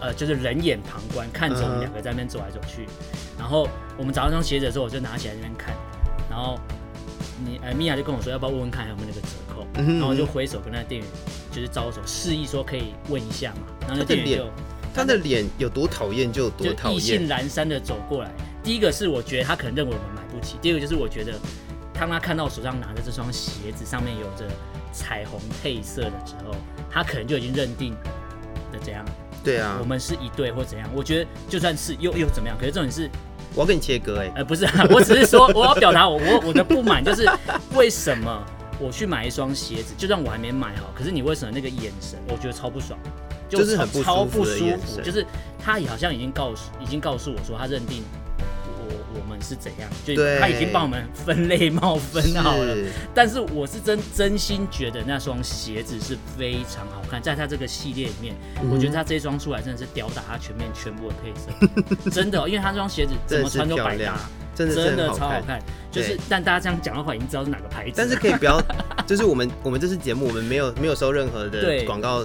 [0.00, 2.86] 呃，就是人眼旁观，看着我们两个在那边走来走去。
[3.36, 5.74] 然后我们找到那双鞋子的时候，我就拿起来在那边看，
[6.30, 6.58] 然后
[7.44, 11.10] 你呃米娅就跟我说要不要问问看有没有那个折扣，嗯哼然后我就挥手跟那个店员
[11.50, 14.50] 就是招手，示意说可以问一下嘛，然后那店员就哼，
[14.96, 17.28] 他的脸有多讨厌就有多讨厌意兴厌。
[17.28, 18.30] 阑珊的走过来。
[18.64, 21.34] 第一个是我觉得他可能认为我们买不起，第二个就是我觉得
[21.92, 24.50] 当他看到我手上拿着这双鞋子上面有着
[24.92, 26.54] 彩虹配色的时候，
[26.90, 27.94] 他可能就已经认定
[28.72, 29.04] 的怎样，
[29.44, 30.88] 对啊我，们是一对或怎样。
[30.94, 33.08] 我觉得就算是又又怎么样，可是重点是
[33.54, 37.30] 我要跟你切割哎、呃，不是、啊，我只是说 我要表达我我我的不满，就是
[37.74, 38.44] 为什么
[38.80, 43.10] 我去买一双鞋子，就算我还没买好，可是你为什么那个眼神，我觉得超不爽，超
[43.48, 45.24] 就是很不超舒服就是
[45.58, 48.02] 他也好像已经告诉已经告诉我说他认定
[48.88, 52.76] 我我们是怎样，就他已经帮我们分类帽分好了。
[53.14, 64.18] 但是我是真真心觉得那双鞋子是非常好看，在他这个系列里面，嗯我觉得他这一双出来真的是吊打他全面全部的配色，真的、哦，因为他这双鞋子 怎么穿都百搭，
[64.54, 65.08] 真的是真的。
[65.08, 65.60] 超好看。
[65.90, 67.94] 就是，但大家这样讲的话，已经知道是哪个牌子。
[67.96, 68.60] 但是可以不要，
[69.06, 72.22] 就是我们我们这次节目我们没有没有收任何的广告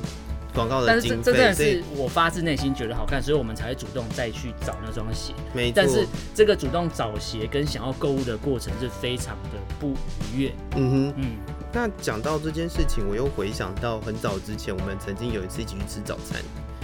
[0.54, 5.34] 广告的但是真的是我发自内心觉得好看，所以我们才会主动再去找那双鞋。
[5.54, 5.90] 没错但。
[5.90, 9.94] 是这个主动找鞋跟想要购物的过程是非常的不
[10.34, 10.52] 愉悦。
[10.76, 11.38] 嗯哼，嗯，
[11.74, 16.42] 那讲到这件事情，我又回想到很早之前，我们曾经有一次一起去吃早餐，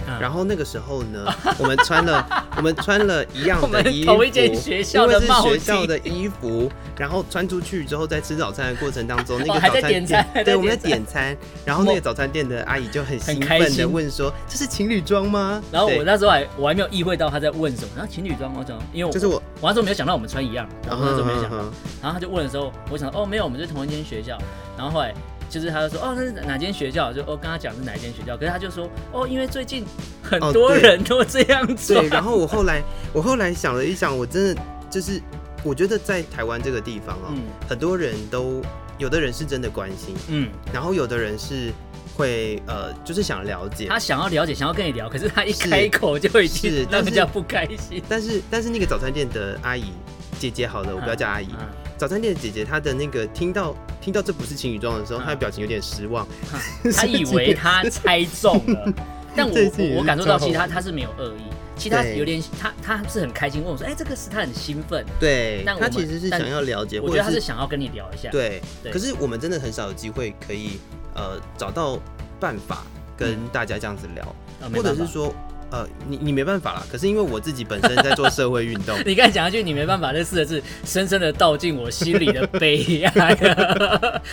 [0.08, 0.20] 嗯。
[0.20, 1.26] 然后那个时候呢，
[1.58, 24.38] 我们穿了我们穿了一样的 衣服，同一间学校的因为是帽学校的衣服，然后穿出去之后，在吃早餐的过程当中， 那哦还在个早餐店餐对，我们在点点餐，然后那个早餐店的阿姨就很很兴奋的问说：“这是情侣装吗？”然后我对那时候还我还没有意会到他在问什么，然后情侣装我讲，因为我就是我，我那时候没有想到我们穿一样，然后那时候没有想到，嗯然后他就问的时候，我想哦没有，我们是同一间学校，
[24.76, 25.14] 然后后来。
[25.48, 29.84] 就是他就说哦那是哪间学校，就哦跟他讲是哪一间学校，可是他就说哦因为最近
[30.22, 32.82] 很多人都这样做，对，然后我后来
[33.12, 35.20] 我后来想了一想，我真的就是
[35.64, 37.42] 我觉得在台湾这个地方哦，嗯。
[37.68, 38.62] 很多人都
[38.98, 41.72] 有的人是真的关心，嗯，然后有的人是
[42.16, 48.02] 会呃就是想了解，他想要了解，想要跟你聊，可是他一是开口就已是经但是让人家不开心。
[48.08, 49.92] 但是但是那个早餐店的阿姨
[50.38, 51.66] 姐姐好了，我不要叫阿姨，嗯
[51.98, 55.24] 早餐店的姐姐她的那个听到听到这不是情侣装的时候，嗯。
[55.24, 56.26] 她的表情有点失望，
[56.96, 58.92] 她以为她猜中了，
[59.36, 61.42] 但我这次也是我我感受到其实他他是没有恶意，
[61.76, 62.16] 其实他对。
[62.16, 68.92] 有点他他是很开心问我说，哎、这个是他很兴奋，对，但我们她其实是但想要了解，我觉得他是想要跟你聊一下。，对，对。
[68.92, 70.78] 可是我们真的很少有机会可以
[71.14, 71.98] 呃找到
[72.40, 72.84] 办法
[73.16, 75.34] 跟大家这样子聊，呃、没或者是说
[75.70, 83.36] 呃你你没办法啦，可是因为我自己本身在做社会运动， 你刚才讲一句“你没办法”这四个字，深深的道尽我心里的悲哀，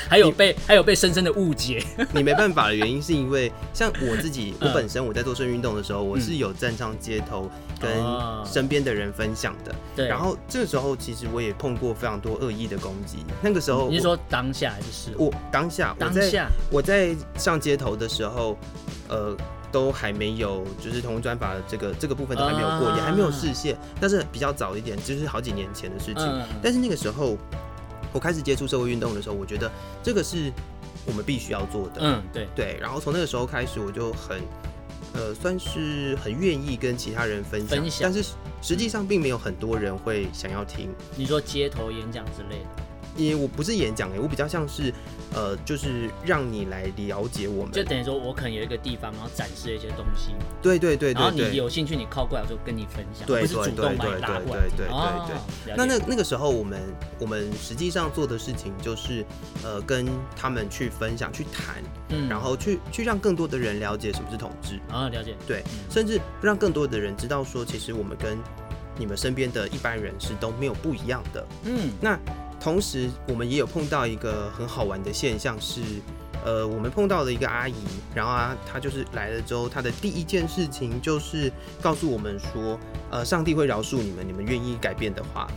[0.07, 1.83] 还有被还有被深深的误解。
[2.13, 9.75] 你没办法的原因是因为像我自己，我嗯本身我在做社会运动的时候，我是有站上街头跟哦身边的人分享的。
[9.95, 13.17] 对，然后这个时候，其实我也碰过非常多恶意的攻击。
[13.41, 15.15] 那个时候，你是说当下还是？
[15.17, 18.57] 我当下我在当下我在上街头的时候，
[19.09, 19.35] 呃，
[19.75, 22.95] 都还没有就是同专法的这个这个部分都还没有过，啊。
[22.95, 26.23] 也还没有视线，但是比较早一点，就是好几年前的事情。
[26.23, 27.37] 嗯，但是那个时候，
[28.13, 29.69] 我开始接触社会运动的时候，我觉得
[30.01, 30.49] 这个是
[31.05, 31.95] 我们必须要做的。
[31.99, 34.39] 嗯，对，对，然后从那个时候开始，我就很，
[35.11, 37.99] 呃，算是很愿意跟其他人分享，分享。
[38.03, 38.29] 但是
[38.61, 42.81] 实际上并没有很多人会想要听，你说街头演讲之类的，
[43.15, 44.93] 因为我不是演讲诶，我比较像是，
[45.33, 51.55] 呃，就是让你来了解我们，就等于说我可能有一个地方，然后展示一些东西嘛，对对对然后你对对。
[51.55, 54.77] 有兴趣，你靠过来我就跟你分享，对不是主对动把你对拉过来听。
[54.77, 55.25] 对对对哦
[55.65, 56.81] 对了解那那那个时候，我们
[57.19, 59.25] 我们实际上做的事情就是，
[59.63, 61.75] 呃，跟他们去分享、去谈，
[62.09, 64.79] 嗯然后去去让更多的人了解什么是统治。
[64.91, 68.37] 啊了解，对，嗯甚至让更多的人知道说，其实我们跟
[68.97, 71.45] 你们身边的一般人是都没有不一样的。
[71.65, 72.17] 嗯那
[72.65, 75.83] 同时，我们也有碰到一个很好玩的现象是，
[76.43, 77.75] 呃，我们碰到了一个阿姨，
[78.15, 82.79] 然后啊，她就是来了之后，她的第一件事情就是告诉我们说，
[83.11, 85.47] 呃，上帝会饶恕你们，你们愿意改变的话。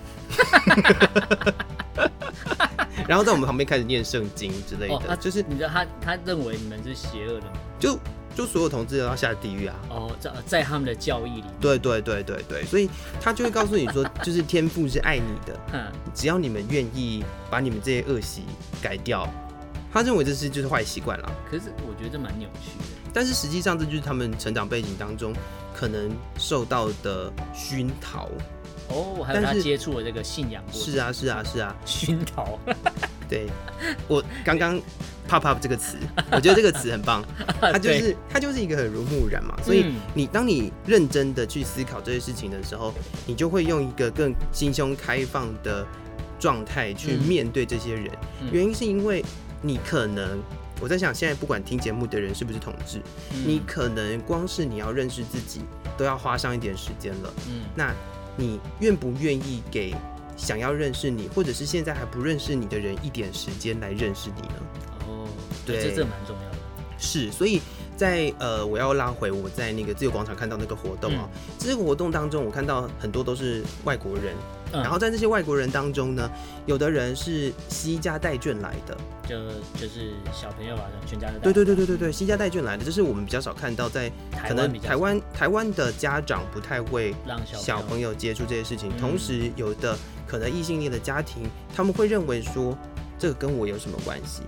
[3.08, 7.52] 然后在我们旁边开始念圣经之类的，哦就是你知道他他认为你们是邪恶的吗？
[7.80, 7.98] 就
[8.38, 9.74] 就所有同志都要下地狱啊。
[9.90, 12.88] 哦，在在他们的教义里面，对对对对对，所以
[13.20, 18.42] 他就会告诉你说，就是天赋是爱你的， 嗯，只要你们愿意把你们这些恶习
[18.80, 19.28] 改掉，
[19.92, 21.32] 他认为这是就是坏习惯了。
[21.50, 22.84] 可是我觉得这蛮扭曲的。
[23.12, 25.34] 但是实际上，这就是他们成长背景当中
[25.74, 28.28] 可能受到的熏陶。
[28.90, 31.74] 哦，还有他接触的这个信仰是啊，是啊，是啊。
[31.84, 32.56] 熏陶，
[33.28, 33.48] 对，
[34.06, 34.80] 我刚刚
[35.28, 35.96] pop up 这个词，
[36.32, 37.22] 我觉得这个词很棒，
[37.60, 39.54] 它就是它就是一个很如木然嘛。
[39.62, 42.92] 所以嗯你当你认真的去思考这些事情的时候，
[43.26, 45.86] 你就会用一个更心胸开放的
[46.40, 48.10] 状态去嗯面对这些人。
[48.40, 49.24] 嗯原因是因为
[49.60, 50.40] 你可能。
[50.80, 53.00] 我在想，现在不管听节目的人是不是同志，
[53.34, 55.62] 嗯你可能光是你要认识自己，
[55.96, 57.34] 都要花上一点时间了。
[57.48, 57.92] 嗯，那
[58.36, 59.92] 你愿不愿意给
[60.36, 64.54] 想要认识你，或者是现在还不认识你的人一点时间来认识你呢？
[65.72, 66.58] 哦，对这这蛮重要的。
[67.00, 67.60] 是，所以
[67.96, 74.34] 在呃，我要拉回我在那个自由广场看到那个活动啊、这个活动当中，我看到很多都是外国人，
[74.72, 74.82] 嗯。
[74.82, 76.28] 然后在这些外国人当中呢，
[76.66, 78.96] 有的人是惜家带眷来的，
[79.28, 79.36] 就
[79.80, 81.40] 就是小朋友啊，全家都带。
[81.40, 84.10] 对对对对对对，惜家带眷来的，这是我们比较少看到在
[84.48, 92.76] 可能台湾台湾的家长不太会让小小朋友友接触这些事情，嗯同时有的可能异性恋的家庭，他们会认为说
[93.20, 94.42] 这个跟我有什么关系？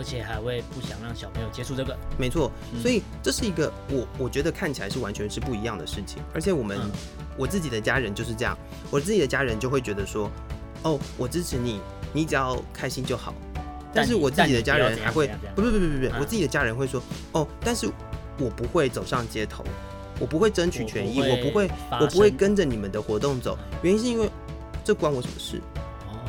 [0.00, 1.94] 哦，而且还会不想让小朋友接触这个。
[2.18, 6.90] 没错，嗯所以这是一个我我觉得看起来是完全是不一样的事情，而且我们、嗯
[7.36, 8.58] 我自己的家人就是这样，
[8.90, 10.30] 我自己的家人就会觉得说，
[10.82, 11.80] 哦，我支持你，
[12.12, 13.32] 你只要开心就好。
[13.94, 17.88] 但是我自己的家人还会不不不不不我自己的家人会说，哦，但是
[18.38, 19.64] 我不会走上街头，
[20.18, 24.28] 我不会争取权益，我不会我不会跟着你们的活动走，原因是因为
[24.84, 25.62] 这关我什么事？
[26.08, 26.20] 哦，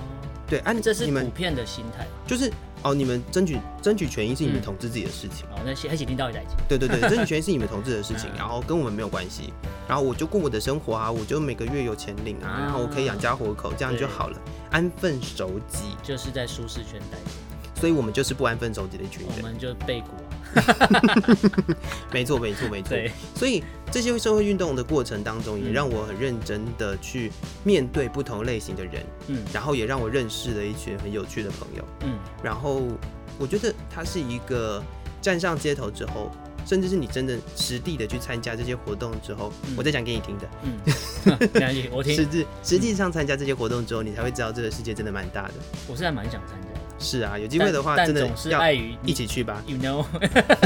[0.47, 2.07] 对，啊，这是你们普遍的心态。
[2.25, 2.49] 就是
[2.83, 5.45] 哦，你们争取争取权益是你们嗯统治自己的事情。
[5.51, 9.53] 哦，那些还是领导一代对对对，争取权益是你们统治的事情 嗯，然后跟我们没有关系。
[9.87, 14.37] 然后我就过我的生活啊，我就每个月有钱领啊，啊然后我可以养家活口，这样就好了，
[14.71, 15.95] 安分守己。
[16.01, 19.35] 就是在舒适圈待着，所以我们就是不安分守己的一群人。
[19.37, 20.30] 我们就被裹啊。
[22.11, 22.89] 没错，没错，没错。
[22.89, 27.31] 对，所以这些社会运动的过程当中，也嗯让我很认真的去
[27.63, 31.83] 面对不同类型的人，嗯然后也让我认识了一群很有趣的朋友。
[32.01, 32.83] 嗯，然后
[33.39, 34.83] 我觉得他是一个
[35.21, 36.31] 站上街头之后，
[36.65, 40.49] 甚至是你真的实地的去参加这些活动之后，嗯我再讲给你听的。
[40.63, 40.77] 嗯，
[41.53, 45.53] 没关系，我听，实质实际上参加这些活动之后，你才会知道这个世界真的蛮大的。
[45.87, 46.70] 我是还蛮想参加的。
[47.01, 49.61] 是啊，有机会的话，但真的但总是要碍于一起去吧。
[49.65, 50.05] ，you know，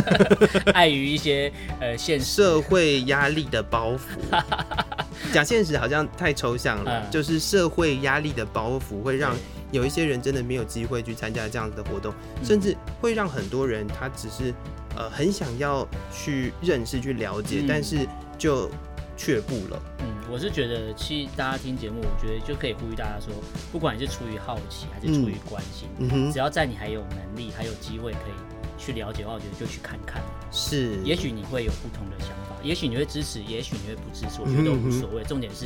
[0.73, 2.25] 碍于一些呃现实。
[2.25, 4.43] 社会压力的包袱，
[5.33, 7.11] 讲现实好像太抽象了，嗯。
[7.11, 9.33] 就是社会压力的包袱会让
[9.71, 12.45] 有一些人真的没有机会去参加这样子的活动，嗯。
[12.45, 14.53] 甚至会让很多人他只是
[14.97, 17.65] 呃很想要去认识、去了解，嗯。
[17.67, 18.05] 但是
[18.37, 18.69] 就
[19.15, 19.81] 却步了。
[19.99, 23.33] 嗯，我是觉得，其实大家听节目，我觉得就可以呼吁大家说，
[23.71, 28.33] 不管你是出于好奇还是出于关心，嗯哼只，要在你还有能力、还有机会可以
[28.77, 30.21] 去了解的话，我觉得就去看看。
[30.51, 35.23] 是，也许你会有不同的想法，也许你会支持，也许你会不支持，我觉得都无所谓。
[35.23, 35.65] 重点是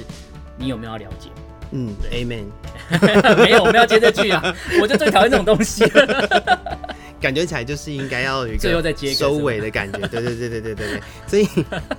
[0.58, 1.30] 你有没有要了解。
[1.72, 2.46] 嗯对，Amen。
[3.38, 4.42] 没有，我们要接这句啊！
[4.82, 6.96] 我就最讨厌这种东西了。
[7.20, 10.88] 感觉起来就是应该要有一个最后再接收尾的感觉，对对对对对对。
[10.88, 11.48] 对，所以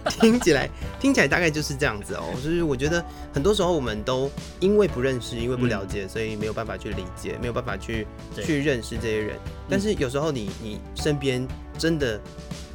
[0.09, 2.25] 听起来听起来大概就是这样子哦。
[2.43, 9.37] 就是我觉得很多时候我们都因为不认识，因为不了解，所以没有办法去理解，没有办法去去认识这些人。
[9.69, 11.47] 但是有时候你你身边
[11.79, 12.21] 真的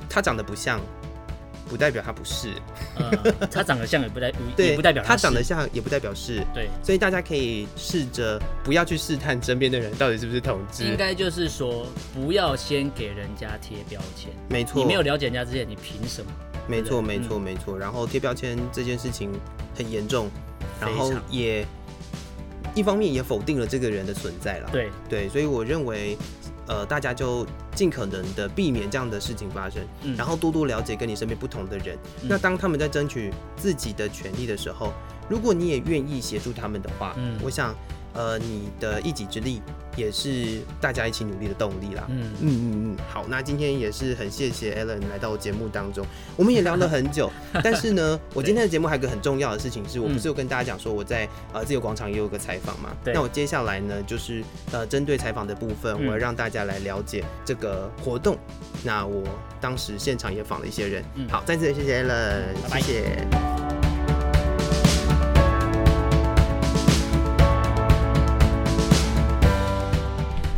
[0.10, 0.80] 他长得不像，
[1.68, 2.50] 不代表他不是，
[2.96, 3.12] 呃，
[3.52, 6.42] 他长得像也不代也对，不代表他长得像也不代表是。
[6.54, 6.70] 对。
[6.84, 14.32] 所以大家可以试着不要去试探身边的人到底是不是同志，应该就是说，不要先给人家贴标签。
[14.50, 16.32] 没错，你没有了解人家之前，你凭什么？
[16.68, 17.78] 没错，没错，嗯没错。
[17.78, 19.32] 然后贴标签这件事情
[19.76, 20.30] 很严重，
[20.80, 21.66] 然后也
[22.74, 24.70] 一方面也否定了这个人的存在了。
[24.72, 26.18] 对，对，所以我认为，
[26.68, 30.16] 呃，大家就尽可能的避免这样的事情发生，嗯。
[30.16, 31.98] 然后多多了解跟你身边不同的人。
[32.22, 32.30] 嗯。
[32.30, 34.94] 那当他们在争取自己的权利的时候，
[35.30, 37.38] 如果你也愿意协助他们的话，嗯。
[37.44, 37.76] 我想，
[38.16, 39.62] 呃，你的一己之力
[39.96, 42.06] 也是大家一起努力的动力啦。
[42.10, 47.30] 嗯，嗯嗯嗯，好，那今天也是很谢谢 Alan 来到节目当中，我们也聊了很久，
[47.64, 52.90] 但是呢，我今天的节目还有一个很重要的事情是，我不是有跟大家讲说我在呃自由广场也有个采访嘛？
[53.04, 58.38] 对那我接下来呢，就是呃针对采访的部分，嗯我要让大家来了解这个活动。
[58.84, 59.24] 那我
[59.60, 63.85] 当时现场也访了一些人，嗯好，再次谢谢 Alan，拜拜谢谢。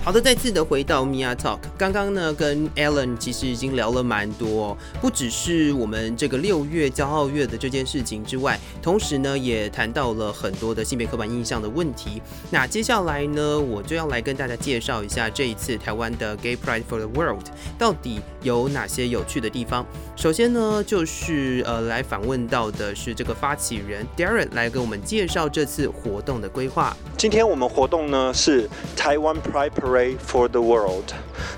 [0.07, 1.59] 好的，再次的回到 Mia Talk。
[1.77, 12.21] 刚刚呢，跟 Alan 其实已经聊了蛮多、哦，不只是我们这个六月骄傲月的这件事情之外，同时呢，也谈到了很多的性别刻板印象的问题。
[12.49, 17.47] 那接下来呢，我就要来跟大家介绍一下这一次台湾的 Gay Pride for the World
[17.77, 19.85] 到底有哪些有趣的地方。
[20.15, 26.95] 首先呢，就是呃，来访问到的是这个发起人 Darren 来给我们介绍这次活动的规划。
[27.17, 31.13] 今天我们活动呢是台湾 Pride Parade for the World。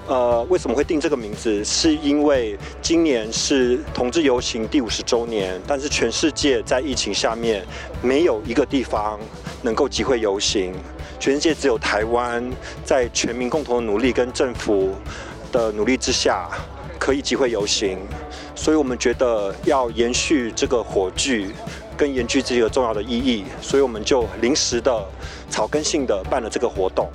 [0.08, 1.64] 呃，为什么会定这个名字？
[1.64, 7.66] 是因为今年是同志游行第五十周年，但是全世界在疫情下面
[8.02, 9.20] 没有一个地方
[9.62, 10.74] 能够集会游行，
[11.20, 12.44] 全世界只有台湾
[12.84, 14.96] 在全民共同的努力跟政府
[15.52, 16.50] 的努力之下。
[16.98, 17.98] 可可以集会游行，
[18.54, 21.48] 所以我们觉得要延续这个火炬
[21.98, 25.04] 跟延续这个重要的意义，所以我们就临时的
[25.50, 27.10] 草根性的办了这个活动。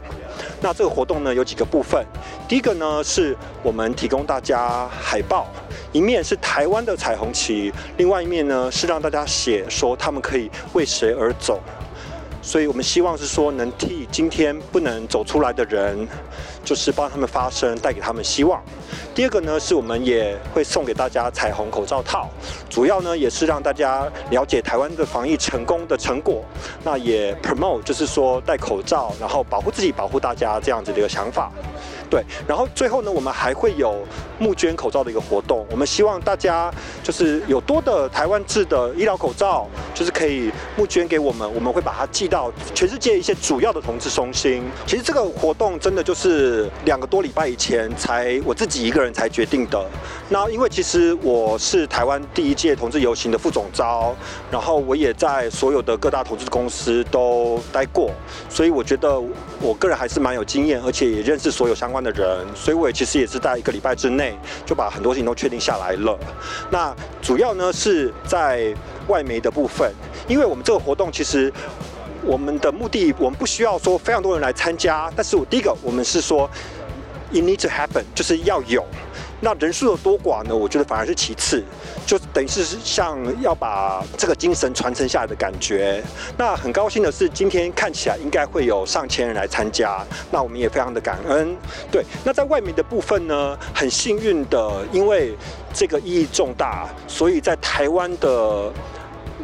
[0.64, 2.02] 那这个活动呢有几个部分，
[2.48, 5.46] 第一个呢是我们提供大家海报，
[5.92, 11.60] 一面是台湾的彩虹旗，另外一面呢是让大家写说他们可以为谁而走。
[12.44, 16.06] 所以我们希望是说，能替今天不能走出来的人，
[16.62, 18.62] 就是帮他们发声，带给他们希望。
[19.14, 22.28] 第二个呢，是我们也会送给大家彩虹口罩套，
[22.68, 26.44] 主要呢也是让大家了解台湾的防疫成功的成果。
[26.84, 31.50] 那也 promote 就是说戴口罩，然后保护自己、保护大家这样子的一个想法。
[32.14, 34.06] 对，然后最后呢，我们还会有
[34.38, 35.66] 募捐口罩的一个活动。
[35.68, 44.62] 我们希望大家就是有多的台湾制的医疗口罩，就是可以募捐给我们，我们会把它寄到全世界一些主要的同志中心。
[44.86, 49.84] 其实这个活动真的就是两个多礼拜以前才我自己一个人才决定的。
[50.28, 54.14] 那因为其实我是台湾第一届同志游行的副总招，
[54.52, 58.12] 然后我也在所有的各大同志公司都待过，
[58.48, 59.20] 所以我觉得
[59.60, 66.18] 我个人还是蛮有经验，而且也认识所有相关的人，所以我也其实也是在一个礼拜之内就把很多事情都确定下来了。
[66.70, 68.74] 那主要呢是在
[69.08, 69.90] 外媒的部分，
[70.28, 71.50] 因为我们这个活动其实
[72.22, 76.48] 我们的目的，我们不需要说非常多人来参加，但是我第一个我们是说
[77.32, 78.84] ，it need to happen，就是要有。
[79.44, 80.56] 那人数有多寡呢？
[80.56, 81.62] 我觉得反而是其次，
[82.06, 86.02] 就等于是像要把这个精神传承下来的感觉。
[86.38, 91.54] 那很高兴的是，今天看起来应该会有上千人来参加，那我们也非常的感恩。
[91.92, 95.36] 对，那在外面的部分呢，很幸运的，因为
[95.74, 98.72] 这个意义重大，所以在台湾的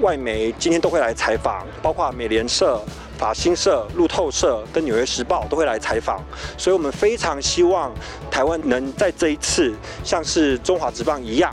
[0.00, 2.82] 外媒今天都会来采访，包括美联社。
[3.20, 6.22] 法新社、路透社跟纽约时报都会来采访，
[6.56, 7.92] 所以我们非常希望
[8.30, 11.52] 台湾能在这一次像是中华职棒一样，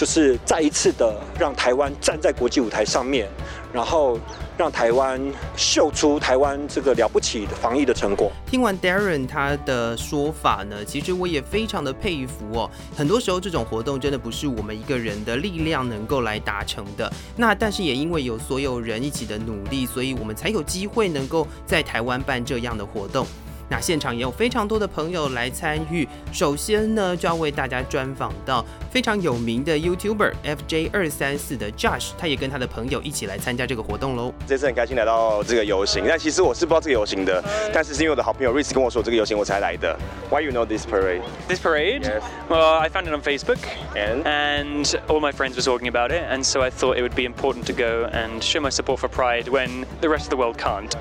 [0.00, 3.28] 就是再一次的让台湾站在国际舞台上面，
[3.70, 4.18] 然后。
[4.58, 5.18] 让台湾
[5.56, 8.30] 秀出台湾这个了不起的防疫的成果。
[8.46, 12.70] 听完 Darren 他的说法呢，其实我也非常的佩服哦。
[12.94, 17.10] 很多时候这种活动真的不是我们一个人的力量能够来达成的。
[17.36, 23.26] 那但是也因为有所有人一起的努力，所以我们才有机会能够在台湾办这样的活动。
[23.70, 26.06] 那现场也有非常多的朋友来参与。
[26.32, 34.34] 首先呢，就要为大家专访到非常有名的 YouTuber FJ 二三四的 Josh，他也跟他的朋友一起来参加这个活动喽。
[34.46, 37.42] 这次很开心来到这个游行，但其实我是不知道这个游行的，
[37.72, 39.96] 但是是因为我的好朋友 Rice 跟我说这个游行我才来的。
[40.30, 41.22] Why you know this parade?
[41.48, 42.02] This parade?
[42.02, 42.22] Yes.
[42.48, 43.58] Well, I found it on Facebook,
[43.94, 47.14] And and all my friends were talking about it, and so I thought it would
[47.14, 50.36] be important to go and show my support for Pride when the rest of the
[50.36, 50.94] world can't.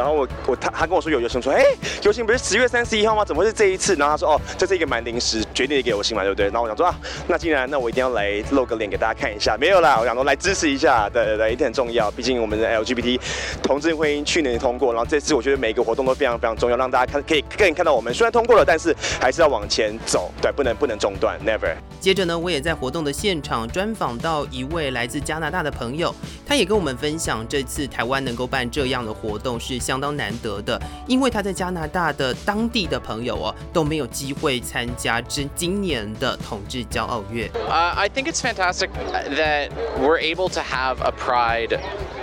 [0.00, 1.62] 然后我我他他跟我说有游行，说哎，
[2.02, 3.22] 游行不是十月三十一号吗？
[3.22, 3.94] 怎么会是这一次？
[3.96, 6.46] 然后他说哦，这是一个蛮临时决定的一个游行嘛，对不对？
[6.46, 6.98] 然后我想说啊，
[7.28, 12.10] 那既然那我一定要来露个脸给大家看一下，没有啦，我想说来支持一下，对对对，一定很重要。
[12.12, 13.20] 毕竟我们的 LGBT
[13.62, 21.76] 同志婚姻去年通过，然后这次我觉得每个活动都非常非常重要，让大家看可以更看到我们虽然通过了，但是还是要往前走，对，不能不能中断，never。
[22.00, 26.14] 接着呢，我也在活动的现场专访到一位来自加拿大的朋友，
[26.46, 37.49] 他也跟我们分享，这次台湾能够办这样的活动是 相当难得的，因为他在加拿大的当地的朋友哦都没有机会参加这今年的同志骄傲月。
[37.67, 38.89] Uh, I think it's fantastic
[39.35, 41.79] that we're able to have a pride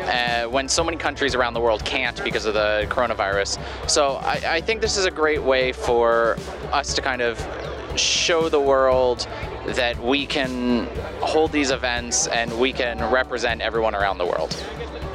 [0.07, 3.59] uh, when so many countries around the world can't because of the coronavirus.
[3.89, 6.37] So I, I think this is a great way for
[6.73, 7.39] us to kind of
[7.97, 9.27] show the world
[9.77, 10.87] that we can
[11.21, 14.57] hold these events and we can represent everyone around the world.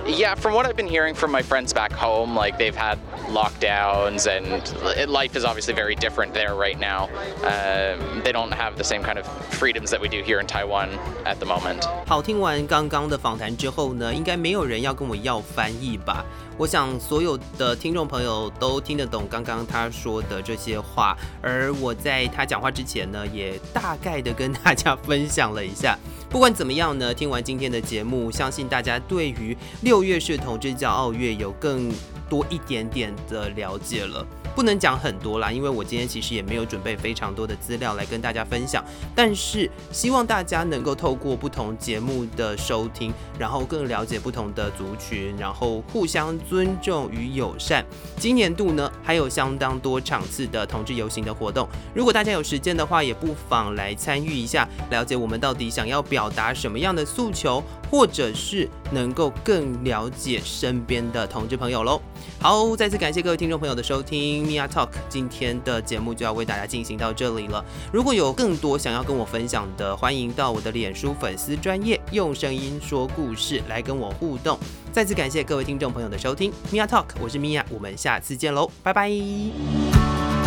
[0.06, 2.98] Yeah, from what I've been hearing from my friends back home, like they've had
[3.30, 7.10] lockdowns and li- life is obviously very different there right now.
[7.44, 9.28] Um, they don't have the same kind of
[9.60, 10.90] freedoms that we do here in Taiwan
[11.26, 11.84] at the moment.
[12.06, 16.24] 好，听完刚刚的访谈之后呢，应该没有人要跟我要翻译吧？
[16.58, 26.00] 我想所有的听众朋友都听得懂刚刚他说的这些话，而我在他讲话之前呢，也大概的跟大家分享了一下。
[26.33, 31.93] 不管怎么样呢，听完今天的节目，相信大家对于六月是同志骄傲月有更
[32.27, 34.27] 多一点点的了解了。
[34.55, 38.85] 不能讲很多啦，因为我今天其实也没有准备非常多的资料来跟大家分享。
[39.15, 47.85] 但是希望大家能够透过不同节目的收听，然后更了解不同的族群，然后互相尊重与友善。
[48.17, 51.67] 今年度呢，还有相当多场次的同志游行的活动。
[51.95, 57.63] 如果大家有时间的话，也不妨来参与一下，了解我们到底想要表达什么样的诉求，
[57.93, 62.01] 或者是能够更了解身边的同志朋友喽。
[62.41, 67.63] 好，再次感谢各位听众朋友的收听，Mia Talk，今天的节目就要为大家进行到这里了。
[67.93, 74.59] 如果有更多想要跟我分享的，欢迎到我的脸书粉丝专业用声音说故事来跟我互动。
[74.91, 80.42] 再次感谢各位听众朋友的收听，Mia Talk，我是 Mia，我们下次见喽，拜拜。